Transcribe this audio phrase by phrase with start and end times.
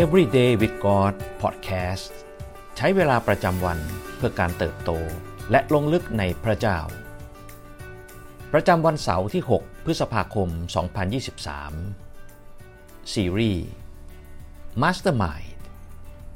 [0.00, 2.12] Everyday with God Podcast
[2.76, 3.78] ใช้เวลาประจำวัน
[4.16, 4.90] เพื่อการเติบโต
[5.50, 6.78] และลงลึกในพระเจ้า
[8.52, 10.48] ประจำวันเสาร์ที่ 6 พฤษภาคม
[11.96, 13.66] 2023 ซีรีส์
[14.82, 15.50] Mastermind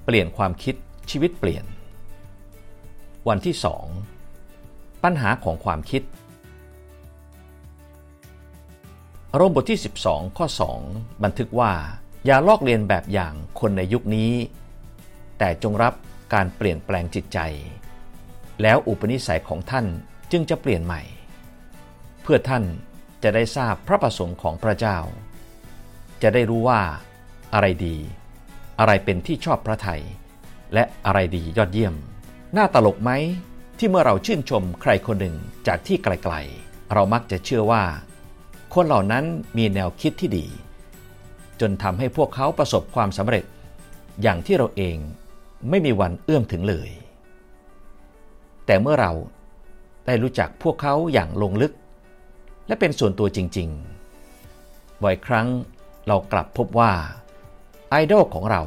[0.04, 0.74] เปลี่ยนความคิด
[1.10, 1.64] ชีวิตเปลี่ยน
[3.28, 3.56] วันที่
[4.30, 6.02] 2 ปัญหาของความคิด
[9.34, 10.46] โรมบทที่ 12 ข้อ
[10.84, 11.72] 2 บันทึกว่า
[12.28, 14.32] อย่าลอกเลียนแบบอย่างคนในยุคนี้
[15.38, 15.94] แต่จงรับ
[16.34, 17.38] การเปลี่ยนแปลงจิตใจ
[18.62, 19.86] แล้วอุปนิสัยของท่าน
[20.32, 21.02] จึงจะเปลี่ยนใหม่
[22.22, 22.64] เพื่อท่าน
[23.22, 24.98] จะได้ทราบพระประสงค์ของพระเจ้า
[26.22, 26.80] จะได้รู้ว่า
[27.54, 27.96] อะไรดี
[28.78, 30.02] อะไรเป็นที่ชอบพระไทย
[30.74, 31.94] และอะไรดียอดเยี่ยม
[32.56, 33.10] น่าตลกไหม
[33.78, 37.84] ที่เมื่อเราชื่นชมใครคนหนึ่งจากที่ไกลๆ เรามักจะเชื่อว่า
[38.74, 39.24] คนเหล่านั้น
[39.56, 40.46] มีแนวคิดที่ดี
[41.60, 43.44] จนทำให้พวกเขาประสบความสำเร็จ
[44.22, 44.96] อย่างที่เราเอง
[45.68, 46.90] ไม่มีวันเอื้อมถึงเลย
[48.66, 49.12] แต่เมื่อเรา
[50.06, 51.72] ได้รู้จักพวกเขาอย่างลงลึก
[52.66, 53.68] และเป็นส่วนตัวจริง
[54.36, 55.48] ๆ บ่อยครั้ง
[56.06, 56.92] เรากลับพบว่า
[57.90, 58.62] ไอดอลของเรา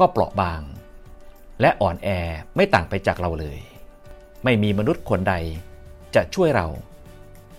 [0.00, 0.62] ก็เปราะบาง
[1.60, 2.08] และอ่อนแอ
[2.56, 3.58] ไม่ต่างไปจากเราเลย
[4.44, 5.34] ไม่มีมนุษย์คนใด
[6.14, 6.66] จะช่วยเรา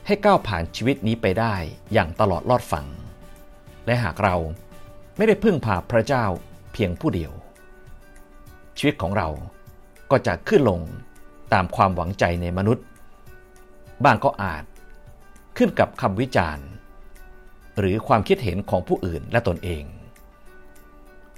[0.05, 1.55] ให้ก้าวผ่านชีวิตนี้ไปได้
[1.93, 2.85] อย่างตลอดรอดฝั่ง
[3.85, 4.35] และหากเรา
[5.17, 6.25] ไม่ได้พึ่งพาพระเจ้า
[6.73, 7.31] เพียงผู้เดียว
[8.77, 9.27] ชีวิตของเรา
[10.11, 10.81] ก็จะขึ้นลง
[11.53, 12.85] ตามความหวังใจในมนุษย์
[14.03, 14.63] บ้างก็อาจ
[15.57, 16.65] ขึ้นกับคำวิจารณ์
[17.79, 19.83] หรือความคิดเห็นของผู้อื่นและตนเอง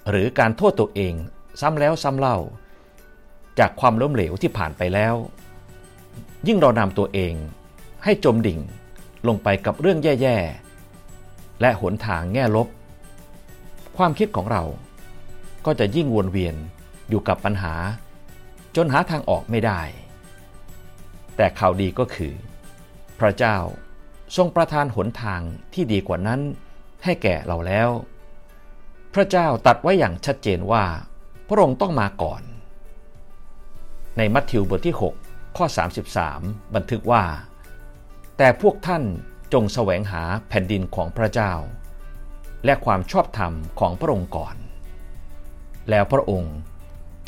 [0.10, 1.14] หรือการโทษตัวเอง
[1.62, 2.38] ซ้ำแล้วซ้ำเล่า
[3.60, 5.16] จากความล้มเหลวที่ผ่านไปแล้ว
[6.48, 7.34] ยิ่งเรานำตัวเอง
[8.04, 8.60] ให้จมดิ่ง
[9.28, 10.71] ลงไปกับเรื่องแย่ๆ
[11.62, 12.68] และหนทางแง่ลบ
[13.98, 14.64] ความคิดของเรา
[15.66, 16.56] ก็จะยิ่งวนเวียน
[17.10, 17.74] อยู่กับปัญหา
[18.76, 19.82] จนหาทางออกไม่ได้
[21.36, 22.34] แต่ข่าวดีก็คือ
[23.20, 23.58] พระเจ้า
[24.36, 25.42] ทรงประทานหนทาง
[25.74, 26.42] ที่ดีกว่านั้น
[27.04, 27.90] ให้แก่เราแล้ว
[29.14, 30.84] พระเจ้าตัดไว้อย่างชัดเจนว่า
[31.48, 32.42] พระองค์ต้องมาก่อน
[34.18, 34.96] ในมัทธิวบทที่
[35.26, 35.66] 6 ข้อ
[36.20, 37.24] 33 บันทึกว่า
[38.38, 39.04] แต่พวกท่าน
[39.54, 41.54] จงแสวงหาแผ่นดินของพระเจ้า
[42.66, 44.56] และความชอบธรรมของพระองค์ก่อน
[45.90, 46.56] แล้วพระองค์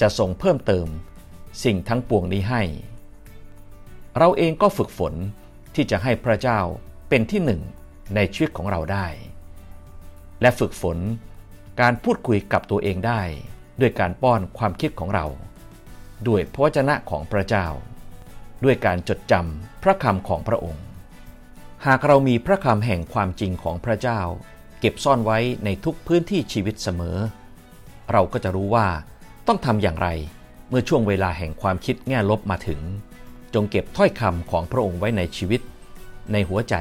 [0.02, 0.88] จะทรงเพิ่มเติม
[1.64, 2.64] สิ่งทั้งปวงนี้ให้
[4.18, 5.14] เราเองก็ฝึกฝน
[5.76, 6.60] ที่จะให้พระเจ้า
[7.10, 7.62] เป็นที่หนึ่ง
[8.16, 9.08] ในชีวิตของเราได้
[10.42, 10.98] และฝึกฝน
[11.82, 13.22] การพูดคุยกับตัวเองได้
[13.82, 15.26] ด้วยการป้อนความคิดของเรา
[16.28, 17.68] ด้วยพระวจนะของพระเจ้า
[18.64, 20.84] ด้วยการจดจำพระคำของพระองค์
[21.88, 24.22] หากเรามีพระคำแห่งความจริงของพระเจ้า
[24.80, 27.18] เก็บซ่อนไว้ในทุกพื้นที่ชีวิตเสมอ
[28.12, 28.88] เราก็จะรู้ว่า
[29.48, 30.08] ต้องทำอย่างไร
[30.70, 32.82] เมื่อช่วงเวลาแห่งความคิดแง่ลบมาถึง
[33.54, 35.62] จงเก็บถ้อยคำของพระองค์ไว้ในชีวิต
[36.32, 36.76] ในหัวใจ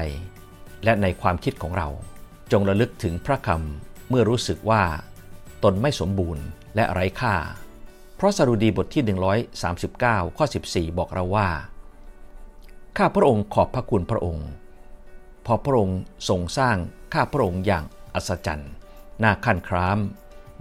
[0.83, 1.87] และในความคิดของเรา
[2.51, 4.83] จงระลึกถึงพระคำเมื่อรู้สึกว่า
[5.63, 6.43] ตนไม่สมบูรณ์
[6.75, 7.35] และไร้ค่า
[8.15, 9.03] เพราะสรุดีบทที่
[9.69, 11.49] 139 ข้อ 14 บอกเราว่า
[12.97, 14.49] ข้าพระองค์ขอบพระคุณพระองค์
[15.45, 15.99] พอพระองค์
[16.29, 16.77] ทรงสร้าง
[17.13, 17.83] ข้าพระองค์อย่าง
[18.15, 18.71] อัศจรรย์
[19.23, 19.99] น่าขันคราม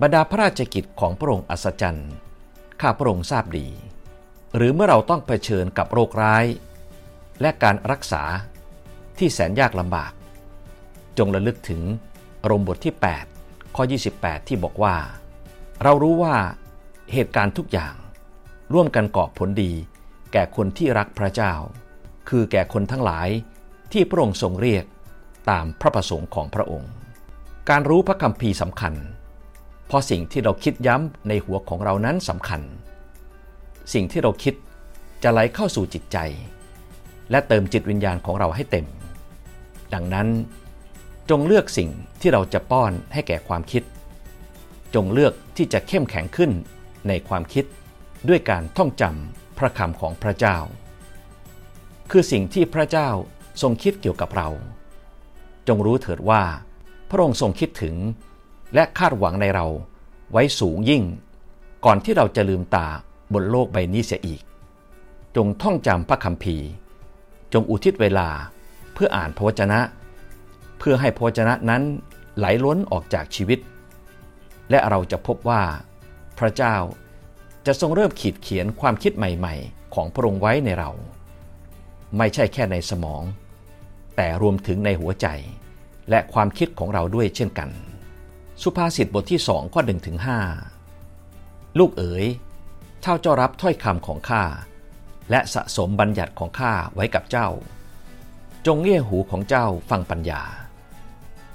[0.00, 2.10] บรรดาพระราชกิจของพระองค์อัศจรรย์
[2.80, 3.68] ข้าพระองค์ทราบดี
[4.56, 6.44] หรือเมื่อเราต้องเผชิญกับโรคร้าย
[7.40, 8.22] และการรักษา
[9.18, 10.12] ที่แสนยากลำบาก
[11.18, 11.82] จงระลึกถึง
[12.50, 12.94] รมบทที่
[13.34, 13.82] 8 ข้อ
[14.14, 14.96] 28 ที่บอกว่า
[15.82, 16.36] เรารู้ว่า
[17.12, 17.94] เหตุการณ์ทุกอย่าง
[18.72, 19.72] ร่วมกันก่อผลดี
[20.32, 21.52] แก่คนที่รักพระเจ้า
[22.28, 23.28] คือแก่คนทั้งหลาย
[23.92, 24.84] ที่พระองค์ทรงเรียก
[25.50, 26.90] ตามพระประสงค์ของพระองค์
[27.68, 28.94] การรู้พระคัมภีร์สำคัญ
[29.86, 32.60] เพราะสิ่งที่เราคิดย้ำในหัวของเรานั้นสำคัญ
[33.92, 34.54] สิ่งที่เราคิด
[35.22, 36.18] จะไหลเข้าสู่จิตใจ
[37.30, 38.86] และเติมจิตวิญญาณของเราให้เต็ม
[39.94, 40.28] ดังนั้น
[41.30, 41.90] จงเลือกสิ่ง
[42.20, 43.82] ที่เราจะป้อนให้แก่ความคิด
[44.94, 46.50] จงเลือกที่จะเข้มแข็งขึ้น
[47.08, 47.64] ในความคิด
[48.28, 50.56] ด้วยการท่องจำพระคำของพระเจ้า
[52.10, 53.08] คือสิ่งที่พระเจ้า
[53.60, 54.48] ทรงคิดเกี่ยวกับเรา
[55.68, 56.42] จงรู้เถิดว่า
[57.08, 57.96] พระองค์ทรงคิดถึง
[58.74, 59.66] และคาดหวังในเรา
[60.32, 61.02] ไว้สูงยิ่ง
[61.84, 62.88] ก่อนที่เราจะลืมตา
[63.32, 64.42] บนโลกใบนี้เสียอีก
[65.36, 66.68] จงท่องจำพระคัมภีร์
[67.52, 68.28] จงอุทิศเวลา
[68.92, 69.80] เพื่ออ่านพระวจนะ
[70.78, 71.82] เพื่อให้พระวจนะนั้น
[72.38, 73.58] ไหลล้นออกจากชีวิต
[74.70, 75.62] และเราจะพบว่า
[76.38, 76.76] พระเจ้า
[77.66, 80.90] จะทรงเริ่มขีดเขียนความคิดใหม่ ๆ ของพระองค์ไว้ในเรา
[82.18, 83.22] ไม่ใช่แค่ในสมอง
[84.16, 85.26] แต่รวมถึงในหัวใจ
[86.10, 87.70] และความคิดของเราด้วยเช่นกัน
[88.62, 90.38] สุภาษิตบทที่สองข้อหนึ่งถึงห้า
[91.78, 92.24] ลูกเอ๋ย
[93.02, 94.44] เท่าเจ้ารับถ้อยคำของข้า
[95.30, 97.48] และสะสมบัญญัติของข้าไว้กับเจ้า
[98.66, 100.42] จงเงี่ยหูของเจ้าฟังปัญญา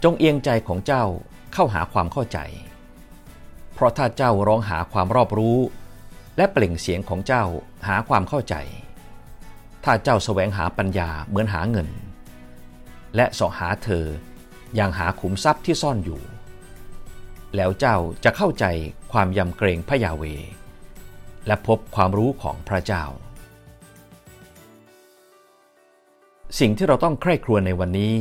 [0.04, 1.04] จงเอียงใจของเจ้า
[1.54, 2.40] เข้าหาความเข้าใจ
[3.74, 5.58] เพราะถ้าเจ้าร้องหาความรอบรู้
[6.38, 7.44] และเปล่งเสียงของเจ้า
[7.88, 8.56] หาความเข้าใจ
[9.84, 11.88] ถ้าเจ้าแสวงหาปัญญาเหมือนหาเงิน
[13.16, 14.06] และสอหาเธอ
[14.76, 16.22] อย่างหาขุมทรัพย์ที่ซ่อนอยู่
[17.56, 18.66] แล้วเจ้าจะเข้าใจ
[19.12, 20.24] ความยำเกรงพระยาเว
[21.48, 23.04] และพบความรู้ของพระเจ้า
[26.60, 28.16] สิ่งที่เราต้องใคร่ครวญในวันนี้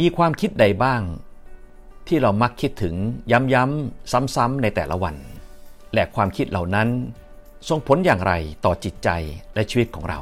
[0.00, 1.02] มีความคิดใดบ้าง
[2.06, 2.94] ที่เรามักคิดถึง
[3.32, 5.16] ย้ำๆซ้ำๆในแต่ละวัน
[5.94, 6.88] และความคิดเหล่านั้น
[7.68, 8.32] ส่งผลอย่างไร
[8.64, 9.08] ต่อจิตใจ
[9.54, 10.20] และชีวิตของเรา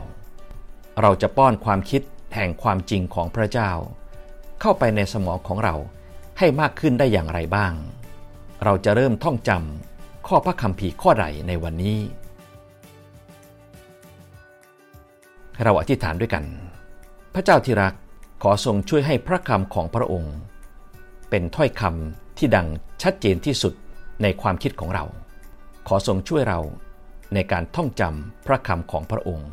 [1.00, 2.02] เราจะป้อนความคิด
[2.34, 3.70] แห่งความจริงของพระเจ้า
[4.60, 5.74] เข้าไปในสมองของเรา
[6.38, 7.72] ให้มากขึ้นได้อย่างไรบ้าง
[8.64, 11.98] เราจะเริ่มท่องจำข้อพระคัมภีร์ข้อใดในวันนี้
[15.62, 16.44] เราอธิษฐานด้วยกัน
[17.34, 17.94] พระเจ้าที่รัก
[18.42, 20.34] ขอทรงช่วยให้พระคำของพระองค์
[21.30, 22.66] เป็นถ้อยคำที่ดัง
[23.02, 23.74] ชัดเจนที่สุด
[24.22, 25.04] ในความคิดของเรา
[25.88, 26.60] ขอทรงช่วยเรา
[27.34, 29.50] ในการท่องจำพระคำของพระองค์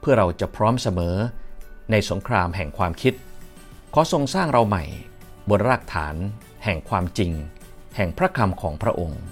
[0.00, 1.16] เพื่อเราจะพร้อมเสมอ
[1.90, 3.14] ในสงครามแห่งความคิด
[3.94, 4.84] ขอทรงสร้างเราใหม่
[5.50, 6.16] บนรากฐาน
[6.64, 7.32] แห่งความจริง
[7.96, 9.22] แห่งพระคำของพระองค์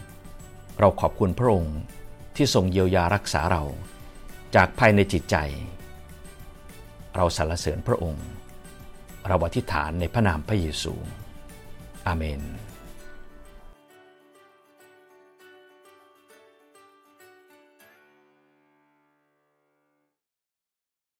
[0.79, 1.76] เราขอบคุณพระองค์
[2.37, 3.62] ที่ทรงเยียวยารักษาเรา
[4.55, 5.37] จากภายในจิตใจ
[7.17, 8.26] เราสรรเสริญพระองค์
[9.29, 10.94] เราอธิษฐานในพระนามพระเยซู
[12.06, 12.43] อาเมน